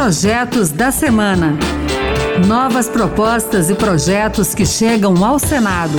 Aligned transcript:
Projetos 0.00 0.70
da 0.70 0.92
Semana. 0.92 1.58
Novas 2.46 2.88
propostas 2.88 3.68
e 3.68 3.74
projetos 3.74 4.54
que 4.54 4.64
chegam 4.64 5.24
ao 5.24 5.40
Senado. 5.40 5.98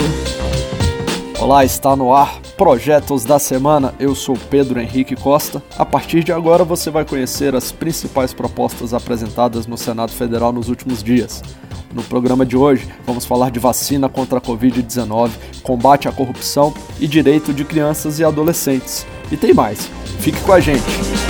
Olá, 1.38 1.66
está 1.66 1.98
no 1.98 2.14
ar 2.14 2.40
Projetos 2.56 3.26
da 3.26 3.38
Semana. 3.38 3.94
Eu 4.00 4.16
sou 4.16 4.38
Pedro 4.50 4.80
Henrique 4.80 5.18
Costa. 5.18 5.62
A 5.78 5.86
partir 5.86 6.24
de 6.24 6.32
agora 6.32 6.64
você 6.64 6.90
vai 6.90 7.04
conhecer 7.04 7.54
as 7.54 7.74
principais 7.74 8.34
propostas 8.34 8.94
apresentadas 8.94 9.68
no 9.68 9.78
Senado 9.78 10.14
Federal 10.14 10.54
nos 10.54 10.70
últimos 10.70 11.04
dias. 11.04 11.44
No 11.94 12.02
programa 12.02 12.46
de 12.46 12.56
hoje, 12.56 12.88
vamos 13.06 13.26
falar 13.26 13.52
de 13.52 13.60
vacina 13.60 14.08
contra 14.08 14.38
a 14.38 14.42
Covid-19, 14.42 15.32
combate 15.62 16.08
à 16.08 16.12
corrupção 16.14 16.74
e 17.02 17.06
direito 17.06 17.54
de 17.54 17.66
crianças 17.66 18.18
e 18.18 18.24
adolescentes. 18.24 19.06
E 19.30 19.36
tem 19.36 19.54
mais. 19.54 19.90
Fique 20.20 20.40
com 20.40 20.54
a 20.54 20.60
gente. 20.62 21.29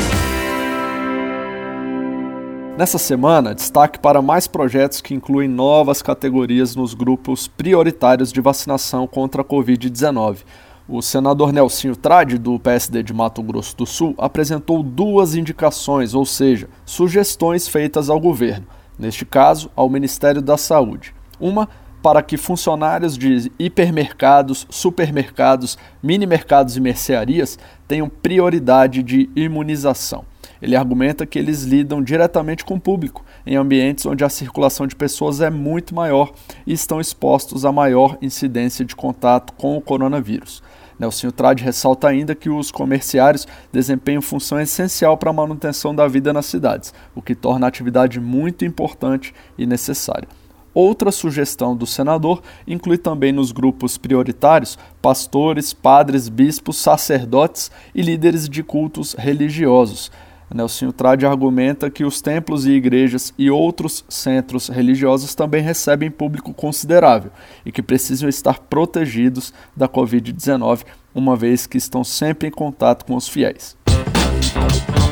Nessa 2.79 2.97
semana, 2.97 3.54
destaque 3.54 4.00
para 4.00 4.21
mais 4.21 4.47
projetos 4.47 5.01
que 5.01 5.14
incluem 5.14 5.50
novas 5.50 6.01
categorias 6.01 6.78
nos 6.78 6.93
grupos 6.93 7.46
prioritários 7.46 8.32
de 8.32 8.39
vacinação 8.39 9.06
contra 9.06 9.42
a 9.42 9.43
Covid-19. 9.43 10.46
O 10.87 11.01
senador 11.01 11.51
Nelsinho 11.51 11.93
Trade, 11.93 12.37
do 12.37 12.57
PSD 12.57 13.04
de 13.04 13.14
Mato 13.14 13.43
Grosso 13.43 13.75
do 13.75 13.86
Sul, 13.86 14.15
apresentou 14.18 14.82
duas 14.82 15.36
indicações, 15.36 16.14
ou 16.14 16.25
seja, 16.25 16.70
sugestões 16.86 17.68
feitas 17.68 18.10
ao 18.10 18.18
governo 18.18 18.65
neste 18.98 19.25
caso, 19.25 19.70
ao 19.75 19.89
Ministério 19.89 20.42
da 20.42 20.56
Saúde. 20.56 21.14
Uma 21.37 21.68
para 22.01 22.23
que 22.23 22.37
funcionários 22.37 23.18
de 23.18 23.51
hipermercados, 23.59 24.65
supermercados, 24.70 25.78
mini-mercados 26.01 26.78
e 26.78 26.79
mercearias 26.79 27.59
tenham 27.89 28.07
prioridade 28.07 29.04
de 29.04 29.29
imunização. 29.36 30.23
Ele 30.62 30.76
argumenta 30.76 31.26
que 31.26 31.40
eles 31.40 31.64
lidam 31.64 32.04
diretamente 32.04 32.66
com 32.66 32.76
o 32.76 32.80
público, 32.80 33.24
em 33.46 33.56
ambientes 33.56 34.06
onde 34.06 34.24
a 34.24 34.30
circulação 34.30 34.86
de 34.86 34.96
pessoas 34.96 35.42
é 35.42 35.50
muito 35.50 35.96
maior 35.96 36.32
e 36.68 36.74
estão 36.74 37.00
expostos 37.00 37.66
a 37.66 37.72
maior 37.72 38.18
incidência 38.22 38.84
de 38.84 38.96
contato 38.96 39.54
com 39.54 39.78
o 39.78 39.82
coronavírus. 39.82 40.62
Nelson 41.00 41.32
Trade 41.32 41.64
ressalta 41.64 42.10
ainda 42.10 42.36
que 42.36 42.50
os 42.50 42.72
comerciários 42.72 43.48
desempenham 43.72 44.22
função 44.22 44.60
essencial 44.60 45.18
para 45.18 45.30
a 45.30 45.34
manutenção 45.34 45.96
da 45.96 46.06
vida 46.08 46.34
nas 46.34 46.46
cidades, 46.46 46.94
o 47.16 47.22
que 47.22 47.34
torna 47.34 47.66
a 47.66 47.70
atividade 47.70 48.20
muito 48.20 48.66
importante 48.66 49.34
e 49.58 49.66
necessária. 49.66 50.28
Outra 50.73 51.12
sugestão 51.12 51.76
do 51.76 51.88
senador 51.88 52.44
inclui 52.68 52.98
também 52.98 53.32
nos 53.32 53.52
grupos 53.52 53.98
prioritários 53.98 54.78
pastores, 55.02 55.73
padres, 55.73 56.30
bispos, 56.30 56.78
sacerdotes 56.78 57.72
e 57.96 58.02
líderes 58.02 58.48
de 58.48 58.62
cultos 58.62 59.16
religiosos. 59.18 60.12
Nelson 60.53 60.92
Trade 60.92 61.25
argumenta 61.25 61.89
que 61.89 62.03
os 62.03 62.22
templos 62.22 62.66
e 62.66 62.72
igrejas 62.72 63.33
e 63.38 63.52
outros 63.52 64.03
centros 64.09 64.67
religiosos 64.67 65.36
também 65.36 65.61
recebem 65.61 66.09
público 66.09 66.53
considerável 66.53 67.31
e 67.66 67.72
que 67.72 67.83
precisam 67.83 68.28
estar 68.28 68.59
protegidos 68.59 69.53
da 69.75 69.88
Covid-19, 69.88 70.86
uma 71.14 71.36
vez 71.36 71.67
que 71.67 71.77
estão 71.77 72.03
sempre 72.03 72.47
em 72.47 72.52
contato 72.52 73.05
com 73.05 73.16
os 73.16 73.27
fiéis. 73.27 73.77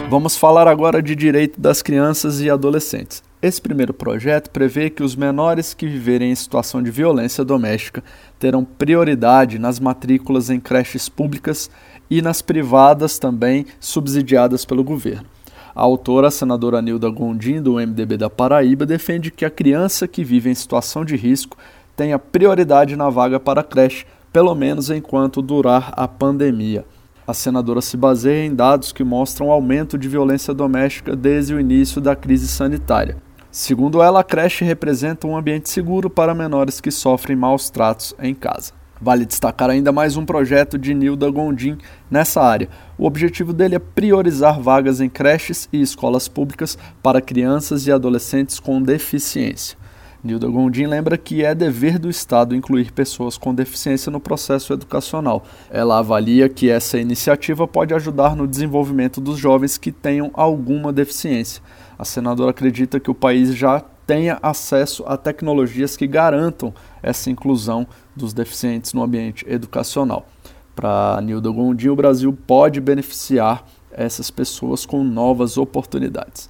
Vamos 0.10 0.38
falar 0.38 0.68
agora 0.68 1.02
de 1.02 1.16
direito 1.16 1.60
das 1.60 1.82
crianças 1.82 2.40
e 2.40 2.50
adolescentes. 2.50 3.22
Esse 3.40 3.62
primeiro 3.62 3.94
projeto 3.94 4.50
prevê 4.50 4.90
que 4.90 5.04
os 5.04 5.16
menores 5.16 5.74
que 5.74 5.86
viverem 5.86 6.32
em 6.32 6.36
situação 6.36 6.82
de 6.82 6.90
violência 6.90 7.46
doméstica 7.46 8.04
terão 8.40 8.64
prioridade 8.64 9.60
nas 9.60 9.80
matrículas 9.80 10.50
em 10.50 10.60
creches 10.60 11.08
públicas 11.08 11.70
e 12.10 12.22
nas 12.22 12.42
privadas 12.42 13.20
também 13.20 13.66
subsidiadas 13.80 14.66
pelo 14.66 14.84
governo. 14.84 15.26
A 15.76 15.82
autora, 15.82 16.30
a 16.30 16.32
senadora 16.32 16.82
Nilda 16.82 17.10
Gondim, 17.10 17.62
do 17.62 17.74
MDB 17.74 18.18
da 18.18 18.30
Paraíba, 18.30 18.86
defende 18.86 19.30
que 19.30 19.46
a 19.46 19.50
criança 19.50 20.08
que 20.08 20.24
vive 20.24 20.50
em 20.50 20.56
situação 20.56 21.06
de 21.06 21.16
risco 21.16 21.56
tenha 21.96 22.18
prioridade 22.18 22.96
na 22.96 23.10
vaga 23.10 23.40
para 23.40 23.62
a 23.62 23.64
creche, 23.64 24.06
pelo 24.34 24.56
menos 24.56 24.90
enquanto 24.90 25.42
durar 25.42 25.94
a 25.96 26.08
pandemia. 26.08 26.84
A 27.28 27.34
senadora 27.34 27.82
se 27.82 27.98
baseia 27.98 28.46
em 28.46 28.56
dados 28.56 28.92
que 28.92 29.04
mostram 29.04 29.52
aumento 29.52 29.98
de 29.98 30.08
violência 30.08 30.54
doméstica 30.54 31.16
desde 31.16 31.54
o 31.54 31.60
início 31.60 32.00
da 32.00 32.16
crise 32.16 32.48
sanitária. 32.48 33.18
Segundo 33.52 34.02
ela, 34.02 34.22
a 34.22 34.24
creche 34.24 34.64
representa 34.64 35.28
um 35.28 35.36
ambiente 35.36 35.70
seguro 35.70 36.10
para 36.10 36.34
menores 36.34 36.80
que 36.80 36.90
sofrem 36.90 37.36
maus 37.36 37.70
tratos 37.70 38.16
em 38.20 38.34
casa. 38.34 38.72
Vale 39.00 39.26
destacar 39.26 39.70
ainda 39.70 39.92
mais 39.92 40.18
um 40.18 40.26
projeto 40.26 40.78
de 40.78 40.94
Nilda 40.94 41.30
Gondim 41.30 41.78
nessa 42.10 42.42
área. 42.42 42.68
O 42.98 43.06
objetivo 43.06 43.54
dele 43.54 43.76
é 43.76 43.80
priorizar 43.80 44.60
vagas 44.60 45.00
em 45.00 45.08
creches 45.08 45.70
e 45.72 45.80
escolas 45.80 46.28
públicas 46.28 46.78
para 47.04 47.22
crianças 47.22 47.86
e 47.86 47.92
adolescentes 47.92 48.60
com 48.60 48.82
deficiência. 48.82 49.78
Nilda 50.24 50.48
Gondim 50.48 50.88
lembra 50.88 51.16
que 51.16 51.44
é 51.44 51.54
dever 51.54 52.00
do 52.00 52.10
Estado 52.10 52.56
incluir 52.56 52.92
pessoas 52.92 53.38
com 53.38 53.54
deficiência 53.54 54.12
no 54.12 54.20
processo 54.20 54.74
educacional. 54.74 55.46
Ela 55.70 56.00
avalia 56.00 56.50
que 56.50 56.70
essa 56.70 56.98
iniciativa 56.98 57.68
pode 57.68 57.94
ajudar 57.94 58.36
no 58.36 58.48
desenvolvimento 58.48 59.22
dos 59.22 59.38
jovens 59.38 59.78
que 59.78 59.92
tenham 59.92 60.32
alguma 60.34 60.92
deficiência. 60.92 61.62
A 62.00 62.04
senadora 62.04 62.50
acredita 62.50 63.00
que 63.00 63.12
o 63.12 63.16
país 63.16 63.54
já 63.54 63.84
tenha 64.08 64.40
acesso 64.42 65.04
a 65.06 65.18
tecnologias 65.18 65.98
que 65.98 66.08
garantam 66.08 66.74
essa 67.04 67.30
inclusão 67.30 67.86
dos 68.16 68.34
deficientes 68.34 68.94
no 68.94 69.04
ambiente 69.04 69.46
educacional. 69.48 70.26
Para 70.74 71.20
Nilda 71.22 71.50
Gondim, 71.52 71.90
o 71.90 71.96
Brasil 71.96 72.36
pode 72.48 72.80
beneficiar 72.80 73.66
essas 73.92 74.32
pessoas 74.32 74.86
com 74.86 75.04
novas 75.04 75.58
oportunidades. 75.58 76.50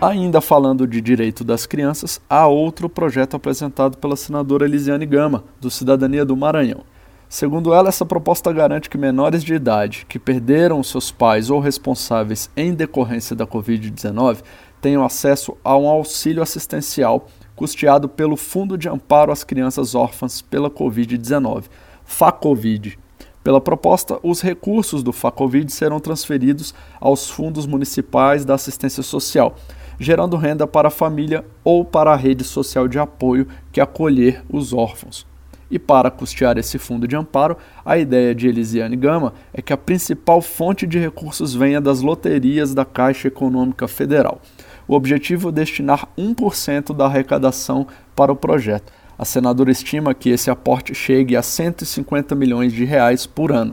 Ainda 0.00 0.40
falando 0.40 0.86
de 0.86 1.00
direito 1.00 1.44
das 1.44 1.66
crianças, 1.66 2.20
há 2.28 2.46
outro 2.46 2.88
projeto 2.88 3.36
apresentado 3.36 3.98
pela 3.98 4.16
senadora 4.16 4.64
Elisiane 4.64 5.04
Gama, 5.04 5.44
do 5.60 5.70
Cidadania 5.70 6.24
do 6.24 6.36
Maranhão. 6.36 6.80
Segundo 7.28 7.74
ela, 7.74 7.88
essa 7.88 8.06
proposta 8.06 8.52
garante 8.52 8.88
que 8.88 8.96
menores 8.96 9.42
de 9.42 9.52
idade 9.52 10.06
que 10.08 10.18
perderam 10.18 10.82
seus 10.82 11.10
pais 11.10 11.50
ou 11.50 11.58
responsáveis 11.58 12.48
em 12.56 12.72
decorrência 12.72 13.34
da 13.34 13.46
Covid-19 13.46 14.38
tenham 14.86 15.04
acesso 15.04 15.56
a 15.64 15.76
um 15.76 15.88
auxílio 15.88 16.40
assistencial 16.40 17.26
custeado 17.56 18.08
pelo 18.08 18.36
Fundo 18.36 18.78
de 18.78 18.88
Amparo 18.88 19.32
às 19.32 19.42
Crianças 19.42 19.96
Órfãs 19.96 20.40
pela 20.40 20.70
Covid-19, 20.70 21.64
FACOVID. 22.04 22.96
Pela 23.42 23.60
proposta, 23.60 24.20
os 24.22 24.40
recursos 24.40 25.02
do 25.02 25.12
FACOVID 25.12 25.72
serão 25.72 25.98
transferidos 25.98 26.72
aos 27.00 27.28
fundos 27.28 27.66
municipais 27.66 28.44
da 28.44 28.54
assistência 28.54 29.02
social, 29.02 29.56
gerando 29.98 30.36
renda 30.36 30.68
para 30.68 30.86
a 30.86 30.92
família 30.92 31.44
ou 31.64 31.84
para 31.84 32.12
a 32.12 32.16
rede 32.16 32.44
social 32.44 32.86
de 32.86 33.00
apoio 33.00 33.48
que 33.72 33.80
acolher 33.80 34.44
os 34.48 34.72
órfãos. 34.72 35.26
E 35.68 35.78
para 35.78 36.12
custear 36.12 36.56
esse 36.58 36.78
fundo 36.78 37.08
de 37.08 37.16
amparo, 37.16 37.56
a 37.84 37.98
ideia 37.98 38.34
de 38.34 38.46
Elisiane 38.46 38.96
Gama 38.96 39.34
é 39.52 39.60
que 39.60 39.72
a 39.72 39.76
principal 39.76 40.40
fonte 40.40 40.86
de 40.86 40.98
recursos 40.98 41.54
venha 41.54 41.80
das 41.80 42.02
loterias 42.02 42.72
da 42.72 42.84
Caixa 42.84 43.28
Econômica 43.28 43.88
Federal. 43.88 44.40
O 44.88 44.94
objetivo 44.94 45.48
é 45.48 45.52
destinar 45.52 46.08
1% 46.16 46.94
da 46.94 47.06
arrecadação 47.06 47.88
para 48.14 48.32
o 48.32 48.36
projeto. 48.36 48.92
A 49.18 49.24
senadora 49.24 49.70
estima 49.70 50.14
que 50.14 50.30
esse 50.30 50.48
aporte 50.48 50.94
chegue 50.94 51.34
a 51.34 51.42
150 51.42 52.34
milhões 52.36 52.72
de 52.72 52.84
reais 52.84 53.26
por 53.26 53.50
ano. 53.50 53.72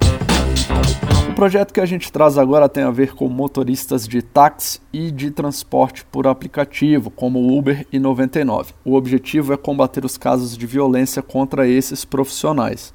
O 1.29 1.35
projeto 1.35 1.74
que 1.74 1.81
a 1.81 1.85
gente 1.85 2.12
traz 2.12 2.38
agora 2.38 2.69
tem 2.69 2.84
a 2.84 2.90
ver 2.90 3.13
com 3.13 3.28
motoristas 3.28 4.07
de 4.07 4.22
táxi 4.22 4.79
e 4.91 5.12
de 5.12 5.29
transporte 5.29 6.06
por 6.06 6.25
aplicativo, 6.25 7.12
como 7.12 7.57
Uber 7.57 7.85
e 7.91 8.00
99. 8.00 8.74
O 8.84 8.95
objetivo 8.95 9.53
é 9.53 9.57
combater 9.57 10.06
os 10.06 10.18
casos 10.18 10.57
de 10.57 10.66
violência 10.66 11.22
contra 11.22 11.68
esses 11.68 12.06
profissionais. 12.06 12.94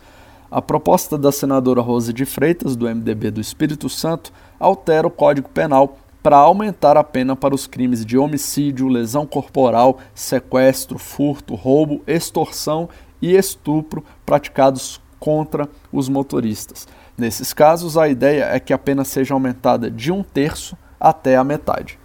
A 0.50 0.62
proposta 0.62 1.19
da 1.19 1.31
senadora 1.31 1.81
Rose 1.81 2.12
de 2.12 2.25
Freitas, 2.25 2.75
do 2.75 2.87
MDB 2.87 3.31
do 3.31 3.41
Espírito 3.41 3.89
Santo, 3.89 4.33
altera 4.59 5.06
o 5.06 5.11
Código 5.11 5.49
Penal 5.50 5.99
para 6.23 6.37
aumentar 6.37 6.97
a 6.97 7.05
pena 7.05 7.37
para 7.37 7.55
os 7.55 7.67
crimes 7.67 8.05
de 8.05 8.19
homicídio, 8.19 8.88
lesão 8.88 9.26
corporal, 9.26 9.99
sequestro, 10.15 10.99
furto, 10.99 11.55
roubo, 11.55 12.03
extorsão 12.06 12.88
e 13.20 13.35
estupro 13.35 14.05
praticados 14.25 15.00
contra 15.19 15.69
os 15.93 16.09
motoristas. 16.09 16.87
Nesses 17.17 17.53
casos, 17.53 17.97
a 17.97 18.09
ideia 18.09 18.44
é 18.44 18.61
que 18.61 18.73
a 18.73 18.79
pena 18.79 19.05
seja 19.05 19.35
aumentada 19.35 19.91
de 19.91 20.12
um 20.12 20.23
terço 20.23 20.76
até 21.00 21.37
a 21.37 21.44
metade. 21.44 21.99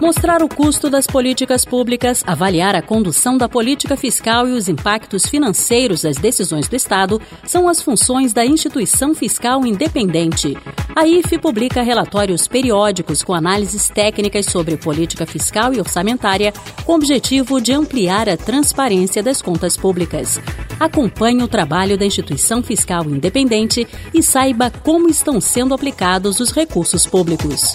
Mostrar 0.00 0.44
o 0.44 0.48
custo 0.48 0.88
das 0.88 1.08
políticas 1.08 1.64
públicas, 1.64 2.22
avaliar 2.24 2.76
a 2.76 2.80
condução 2.82 3.36
da 3.36 3.48
política 3.48 3.96
fiscal 3.96 4.46
e 4.46 4.52
os 4.52 4.68
impactos 4.68 5.26
financeiros 5.26 6.02
das 6.02 6.16
decisões 6.16 6.68
do 6.68 6.76
Estado 6.76 7.20
são 7.44 7.68
as 7.68 7.82
funções 7.82 8.32
da 8.32 8.46
instituição 8.46 9.12
fiscal 9.12 9.66
independente. 9.66 10.56
A 10.94 11.04
IFE 11.04 11.38
publica 11.38 11.82
relatórios 11.82 12.46
periódicos 12.46 13.24
com 13.24 13.34
análises 13.34 13.88
técnicas 13.88 14.46
sobre 14.46 14.76
política 14.76 15.26
fiscal 15.26 15.74
e 15.74 15.80
orçamentária, 15.80 16.52
com 16.84 16.92
o 16.92 16.96
objetivo 16.96 17.60
de 17.60 17.72
ampliar 17.72 18.28
a 18.28 18.36
transparência 18.36 19.20
das 19.20 19.42
contas 19.42 19.76
públicas. 19.76 20.40
Acompanhe 20.78 21.42
o 21.42 21.48
trabalho 21.48 21.98
da 21.98 22.06
instituição 22.06 22.62
fiscal 22.62 23.04
independente 23.04 23.86
e 24.14 24.22
saiba 24.22 24.70
como 24.70 25.08
estão 25.08 25.40
sendo 25.40 25.74
aplicados 25.74 26.38
os 26.38 26.52
recursos 26.52 27.04
públicos. 27.04 27.72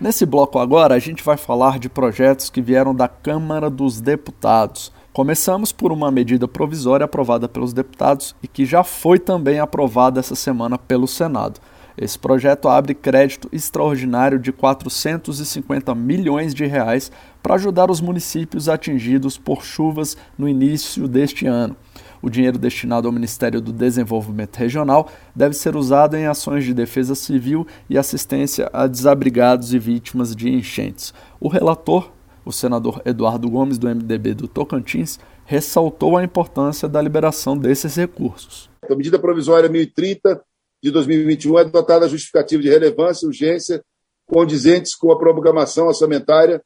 Nesse 0.00 0.24
bloco 0.24 0.60
agora, 0.60 0.94
a 0.94 0.98
gente 1.00 1.24
vai 1.24 1.36
falar 1.36 1.80
de 1.80 1.88
projetos 1.88 2.48
que 2.48 2.62
vieram 2.62 2.94
da 2.94 3.08
Câmara 3.08 3.68
dos 3.68 4.00
Deputados. 4.00 4.92
Começamos 5.12 5.72
por 5.72 5.90
uma 5.90 6.08
medida 6.08 6.46
provisória 6.46 7.04
aprovada 7.04 7.48
pelos 7.48 7.72
deputados 7.72 8.36
e 8.40 8.46
que 8.46 8.64
já 8.64 8.84
foi 8.84 9.18
também 9.18 9.58
aprovada 9.58 10.20
essa 10.20 10.36
semana 10.36 10.78
pelo 10.78 11.08
Senado. 11.08 11.58
Esse 11.96 12.16
projeto 12.16 12.68
abre 12.68 12.94
crédito 12.94 13.48
extraordinário 13.50 14.38
de 14.38 14.52
450 14.52 15.92
milhões 15.96 16.54
de 16.54 16.64
reais 16.64 17.10
para 17.42 17.56
ajudar 17.56 17.90
os 17.90 18.00
municípios 18.00 18.68
atingidos 18.68 19.36
por 19.36 19.64
chuvas 19.64 20.16
no 20.38 20.48
início 20.48 21.08
deste 21.08 21.44
ano. 21.44 21.74
O 22.20 22.28
dinheiro 22.28 22.58
destinado 22.58 23.06
ao 23.06 23.12
Ministério 23.12 23.60
do 23.60 23.72
Desenvolvimento 23.72 24.56
Regional 24.56 25.10
deve 25.34 25.54
ser 25.54 25.76
usado 25.76 26.16
em 26.16 26.26
ações 26.26 26.64
de 26.64 26.74
defesa 26.74 27.14
civil 27.14 27.66
e 27.88 27.96
assistência 27.96 28.68
a 28.72 28.86
desabrigados 28.86 29.72
e 29.72 29.78
vítimas 29.78 30.34
de 30.34 30.48
enchentes. 30.48 31.14
O 31.40 31.48
relator, 31.48 32.10
o 32.44 32.52
senador 32.52 33.00
Eduardo 33.04 33.48
Gomes, 33.48 33.78
do 33.78 33.88
MDB 33.88 34.34
do 34.34 34.48
Tocantins, 34.48 35.18
ressaltou 35.44 36.16
a 36.16 36.24
importância 36.24 36.88
da 36.88 37.00
liberação 37.00 37.56
desses 37.56 37.94
recursos. 37.96 38.68
A 38.82 38.94
medida 38.94 39.18
provisória 39.18 39.68
1030 39.68 40.42
de 40.82 40.90
2021 40.90 41.58
é 41.58 41.64
dotada 41.64 42.08
justificativa 42.08 42.62
de 42.62 42.68
relevância 42.68 43.24
e 43.24 43.28
urgência 43.28 43.82
condizentes 44.26 44.94
com 44.94 45.10
a 45.10 45.18
programação 45.18 45.86
orçamentária 45.86 46.62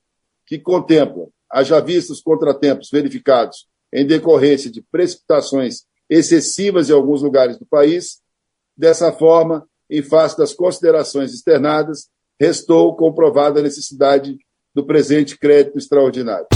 que 0.47 0.59
contempla, 0.59 1.29
haja 1.51 1.81
vista 1.81 2.13
os 2.13 2.21
contratempos 2.21 2.89
verificados 2.91 3.67
em 3.93 4.07
decorrência 4.07 4.71
de 4.71 4.81
precipitações 4.81 5.83
excessivas 6.09 6.89
em 6.89 6.93
alguns 6.93 7.23
lugares 7.23 7.59
do 7.59 7.67
país. 7.67 8.21
Dessa 8.77 9.13
forma, 9.13 9.67
em 9.91 10.03
face 10.03 10.37
das 10.37 10.55
considerações 10.55 11.33
externadas, 11.33 12.09
restou 12.41 12.97
comprovada 12.97 13.61
a 13.61 13.63
necessidade 13.63 14.37
do 14.75 14.85
presente 14.85 15.39
crédito 15.39 15.79
extraordinário. 15.79 16.47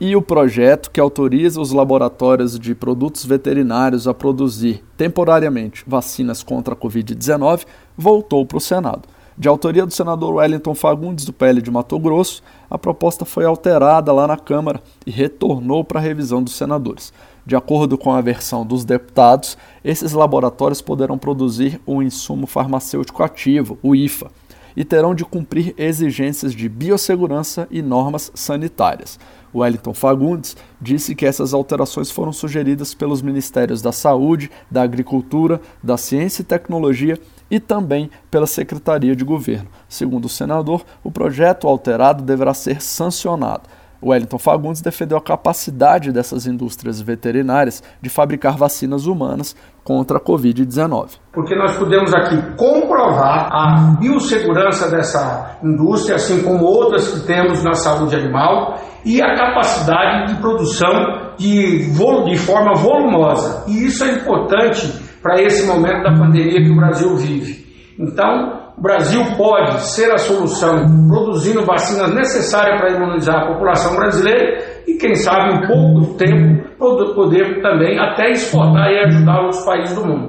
E 0.00 0.14
o 0.14 0.22
projeto 0.22 0.90
que 0.92 1.00
autoriza 1.00 1.60
os 1.60 1.72
laboratórios 1.72 2.58
de 2.58 2.72
produtos 2.72 3.24
veterinários 3.24 4.06
a 4.06 4.14
produzir 4.14 4.84
temporariamente 4.96 5.82
vacinas 5.86 6.42
contra 6.42 6.74
a 6.74 6.76
Covid-19 6.76 7.66
voltou 7.96 8.46
para 8.46 8.58
o 8.58 8.60
Senado. 8.60 9.08
De 9.38 9.46
autoria 9.46 9.86
do 9.86 9.92
senador 9.92 10.34
Wellington 10.34 10.74
Fagundes, 10.74 11.24
do 11.24 11.32
PL 11.32 11.62
de 11.62 11.70
Mato 11.70 11.96
Grosso, 11.96 12.42
a 12.68 12.76
proposta 12.76 13.24
foi 13.24 13.44
alterada 13.44 14.12
lá 14.12 14.26
na 14.26 14.36
Câmara 14.36 14.82
e 15.06 15.12
retornou 15.12 15.84
para 15.84 16.00
a 16.00 16.02
revisão 16.02 16.42
dos 16.42 16.56
senadores. 16.56 17.12
De 17.46 17.54
acordo 17.54 17.96
com 17.96 18.12
a 18.12 18.20
versão 18.20 18.66
dos 18.66 18.84
deputados, 18.84 19.56
esses 19.84 20.12
laboratórios 20.12 20.82
poderão 20.82 21.16
produzir 21.16 21.80
um 21.86 22.02
insumo 22.02 22.48
farmacêutico 22.48 23.22
ativo, 23.22 23.78
o 23.80 23.94
IFA, 23.94 24.28
e 24.76 24.84
terão 24.84 25.14
de 25.14 25.24
cumprir 25.24 25.72
exigências 25.78 26.52
de 26.52 26.68
biossegurança 26.68 27.68
e 27.70 27.80
normas 27.80 28.32
sanitárias. 28.34 29.20
Wellington 29.54 29.94
Fagundes 29.94 30.56
disse 30.80 31.14
que 31.14 31.26
essas 31.26 31.54
alterações 31.54 32.10
foram 32.10 32.32
sugeridas 32.32 32.94
pelos 32.94 33.22
Ministérios 33.22 33.82
da 33.82 33.92
Saúde, 33.92 34.50
da 34.70 34.82
Agricultura, 34.82 35.60
da 35.82 35.96
Ciência 35.96 36.42
e 36.42 36.44
Tecnologia 36.44 37.18
e 37.50 37.58
também 37.58 38.10
pela 38.30 38.46
Secretaria 38.46 39.16
de 39.16 39.24
Governo. 39.24 39.68
Segundo 39.88 40.26
o 40.26 40.28
senador, 40.28 40.84
o 41.02 41.10
projeto 41.10 41.66
alterado 41.66 42.22
deverá 42.22 42.52
ser 42.54 42.82
sancionado. 42.82 43.68
Wellington 44.02 44.38
Fagundes 44.38 44.80
defendeu 44.80 45.18
a 45.18 45.20
capacidade 45.20 46.12
dessas 46.12 46.46
indústrias 46.46 47.00
veterinárias 47.00 47.82
de 48.00 48.08
fabricar 48.08 48.56
vacinas 48.56 49.06
humanas 49.06 49.56
contra 49.82 50.18
a 50.18 50.20
Covid-19. 50.20 51.18
Porque 51.32 51.56
nós 51.56 51.76
podemos 51.76 52.14
aqui 52.14 52.36
comprovar 52.56 53.48
a 53.50 53.96
biossegurança 53.98 54.88
dessa 54.90 55.58
indústria, 55.62 56.16
assim 56.16 56.42
como 56.42 56.64
outras 56.64 57.08
que 57.08 57.26
temos 57.26 57.62
na 57.64 57.74
saúde 57.74 58.14
animal, 58.14 58.78
e 59.04 59.22
a 59.22 59.34
capacidade 59.34 60.32
de 60.32 60.40
produção 60.40 61.34
de, 61.38 61.90
de 61.90 62.36
forma 62.36 62.74
volumosa. 62.74 63.64
E 63.68 63.86
isso 63.86 64.04
é 64.04 64.12
importante 64.12 64.86
para 65.22 65.40
esse 65.42 65.66
momento 65.66 66.02
da 66.02 66.12
pandemia 66.12 66.62
que 66.62 66.70
o 66.70 66.76
Brasil 66.76 67.16
vive. 67.16 67.66
Então, 67.98 68.72
o 68.76 68.80
Brasil 68.80 69.20
pode 69.36 69.82
ser 69.82 70.12
a 70.12 70.18
solução, 70.18 70.86
produzindo 71.08 71.64
vacinas 71.64 72.14
necessárias 72.14 72.80
para 72.80 72.94
imunizar 72.94 73.36
a 73.36 73.52
população 73.52 73.96
brasileira 73.96 74.84
e, 74.86 74.94
quem 74.94 75.16
sabe, 75.16 75.54
em 75.54 75.66
pouco 75.66 76.14
tempo, 76.14 76.76
poder 76.78 77.60
também 77.60 77.98
até 77.98 78.30
exportar 78.30 78.88
e 78.92 78.98
ajudar 79.06 79.40
outros 79.40 79.64
países 79.64 79.96
do 79.96 80.06
mundo. 80.06 80.28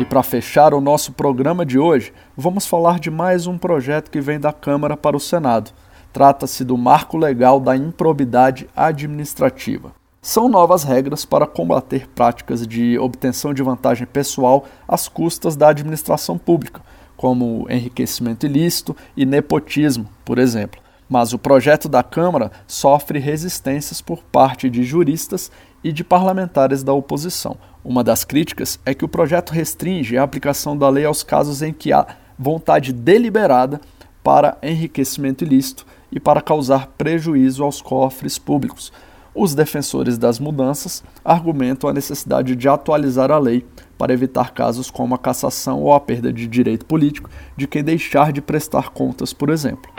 E 0.00 0.04
para 0.04 0.22
fechar 0.22 0.72
o 0.72 0.80
nosso 0.80 1.12
programa 1.12 1.66
de 1.66 1.76
hoje, 1.76 2.12
vamos 2.36 2.68
falar 2.68 3.00
de 3.00 3.10
mais 3.10 3.48
um 3.48 3.58
projeto 3.58 4.12
que 4.12 4.20
vem 4.20 4.38
da 4.38 4.52
Câmara 4.52 4.96
para 4.96 5.16
o 5.16 5.20
Senado. 5.20 5.72
Trata-se 6.12 6.64
do 6.64 6.76
Marco 6.76 7.16
Legal 7.16 7.60
da 7.60 7.76
Improbidade 7.76 8.68
Administrativa. 8.74 9.92
São 10.20 10.48
novas 10.48 10.82
regras 10.82 11.24
para 11.24 11.46
combater 11.46 12.08
práticas 12.08 12.66
de 12.66 12.98
obtenção 12.98 13.54
de 13.54 13.62
vantagem 13.62 14.06
pessoal 14.06 14.66
às 14.86 15.06
custas 15.06 15.54
da 15.54 15.68
administração 15.68 16.36
pública, 16.36 16.82
como 17.16 17.66
enriquecimento 17.70 18.46
ilícito 18.46 18.96
e 19.16 19.24
nepotismo, 19.24 20.08
por 20.24 20.38
exemplo. 20.38 20.80
Mas 21.08 21.32
o 21.32 21.38
projeto 21.38 21.88
da 21.88 22.02
Câmara 22.02 22.50
sofre 22.66 23.18
resistências 23.18 24.00
por 24.00 24.22
parte 24.22 24.68
de 24.68 24.82
juristas 24.82 25.50
e 25.82 25.92
de 25.92 26.02
parlamentares 26.04 26.82
da 26.82 26.92
oposição. 26.92 27.56
Uma 27.84 28.02
das 28.02 28.24
críticas 28.24 28.78
é 28.84 28.92
que 28.92 29.04
o 29.04 29.08
projeto 29.08 29.50
restringe 29.50 30.18
a 30.18 30.22
aplicação 30.22 30.76
da 30.76 30.88
lei 30.88 31.04
aos 31.04 31.22
casos 31.22 31.62
em 31.62 31.72
que 31.72 31.92
há 31.92 32.06
vontade 32.38 32.92
deliberada 32.92 33.80
para 34.22 34.58
enriquecimento 34.62 35.44
ilícito 35.44 35.86
e 36.10 36.18
para 36.18 36.40
causar 36.40 36.88
prejuízo 36.98 37.62
aos 37.64 37.82
cofres 37.82 38.38
públicos 38.38 38.92
os 39.40 39.54
defensores 39.54 40.18
das 40.18 40.40
mudanças 40.40 41.04
argumentam 41.24 41.88
a 41.88 41.92
necessidade 41.92 42.56
de 42.56 42.68
atualizar 42.68 43.30
a 43.30 43.38
lei 43.38 43.64
para 43.96 44.12
evitar 44.12 44.52
casos 44.52 44.90
como 44.90 45.14
a 45.14 45.18
cassação 45.18 45.80
ou 45.80 45.92
a 45.92 46.00
perda 46.00 46.32
de 46.32 46.46
direito 46.48 46.84
político 46.84 47.30
de 47.56 47.68
quem 47.68 47.84
deixar 47.84 48.32
de 48.32 48.40
prestar 48.40 48.90
contas, 48.90 49.32
por 49.32 49.50
exemplo. 49.50 49.92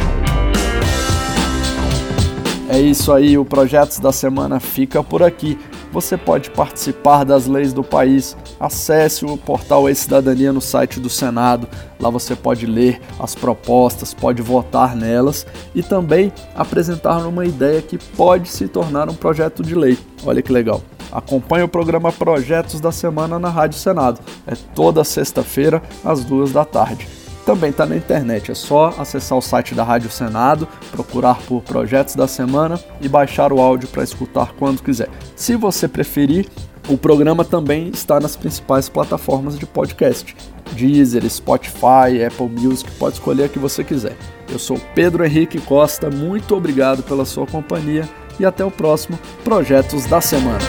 É 2.67 2.79
isso 2.79 3.11
aí, 3.13 3.37
o 3.37 3.45
Projetos 3.45 3.99
da 3.99 4.11
Semana 4.11 4.59
fica 4.59 5.01
por 5.01 5.23
aqui 5.23 5.57
você 5.91 6.17
pode 6.17 6.49
participar 6.51 7.23
das 7.23 7.47
leis 7.47 7.73
do 7.73 7.83
país. 7.83 8.35
Acesse 8.59 9.25
o 9.25 9.37
portal 9.37 9.89
E-Cidadania 9.89 10.53
no 10.53 10.61
site 10.61 10.99
do 10.99 11.09
Senado. 11.09 11.67
Lá 11.99 12.09
você 12.09 12.35
pode 12.35 12.65
ler 12.65 13.01
as 13.19 13.35
propostas, 13.35 14.13
pode 14.13 14.41
votar 14.41 14.95
nelas 14.95 15.45
e 15.73 15.81
também 15.83 16.31
apresentar 16.55 17.25
uma 17.27 17.45
ideia 17.45 17.81
que 17.81 17.97
pode 17.97 18.49
se 18.49 18.67
tornar 18.67 19.09
um 19.09 19.15
projeto 19.15 19.63
de 19.63 19.75
lei. 19.75 19.97
Olha 20.25 20.41
que 20.41 20.51
legal. 20.51 20.81
Acompanhe 21.11 21.63
o 21.63 21.67
programa 21.67 22.11
Projetos 22.11 22.79
da 22.79 22.91
Semana 22.91 23.39
na 23.39 23.49
Rádio 23.49 23.79
Senado. 23.79 24.19
É 24.45 24.53
toda 24.75 25.03
sexta-feira, 25.03 25.81
às 26.05 26.23
duas 26.23 26.51
da 26.51 26.63
tarde 26.63 27.18
também 27.49 27.71
está 27.71 27.83
na 27.83 27.97
internet. 27.97 28.51
É 28.51 28.53
só 28.53 28.93
acessar 28.99 29.35
o 29.35 29.41
site 29.41 29.73
da 29.73 29.83
Rádio 29.83 30.11
Senado, 30.11 30.67
procurar 30.91 31.39
por 31.47 31.63
Projetos 31.63 32.13
da 32.13 32.27
Semana 32.27 32.79
e 33.01 33.09
baixar 33.09 33.51
o 33.51 33.59
áudio 33.59 33.87
para 33.87 34.03
escutar 34.03 34.53
quando 34.53 34.83
quiser. 34.83 35.09
Se 35.35 35.55
você 35.55 35.87
preferir, 35.87 36.47
o 36.87 36.95
programa 36.95 37.43
também 37.43 37.89
está 37.89 38.19
nas 38.19 38.35
principais 38.35 38.87
plataformas 38.87 39.57
de 39.57 39.65
podcast: 39.65 40.35
Deezer, 40.73 41.27
Spotify, 41.27 42.23
Apple 42.27 42.49
Music, 42.49 42.91
pode 42.99 43.15
escolher 43.15 43.45
a 43.45 43.49
que 43.49 43.57
você 43.57 43.83
quiser. 43.83 44.15
Eu 44.47 44.59
sou 44.59 44.79
Pedro 44.93 45.25
Henrique 45.25 45.59
Costa, 45.59 46.07
muito 46.11 46.55
obrigado 46.55 47.01
pela 47.01 47.25
sua 47.25 47.47
companhia 47.47 48.07
e 48.39 48.45
até 48.45 48.63
o 48.63 48.69
próximo 48.69 49.17
Projetos 49.43 50.05
da 50.05 50.21
Semana. 50.21 50.59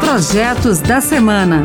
Projetos 0.00 0.80
da 0.80 1.00
Semana. 1.00 1.64